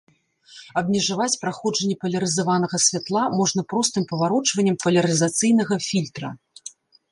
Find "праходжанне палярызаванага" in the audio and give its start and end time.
1.43-2.77